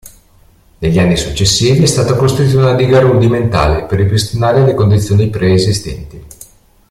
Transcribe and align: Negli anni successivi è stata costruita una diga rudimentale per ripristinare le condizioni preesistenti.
Negli 0.79 0.97
anni 0.97 1.15
successivi 1.15 1.83
è 1.83 1.85
stata 1.85 2.15
costruita 2.15 2.57
una 2.57 2.73
diga 2.73 2.97
rudimentale 3.01 3.83
per 3.83 3.99
ripristinare 3.99 4.65
le 4.65 4.73
condizioni 4.73 5.29
preesistenti. 5.29 6.25